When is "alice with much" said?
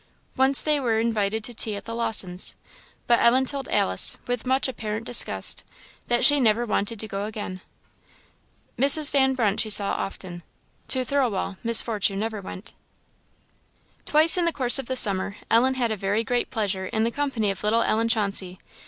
3.69-4.67